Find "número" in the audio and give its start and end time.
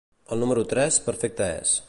0.43-0.63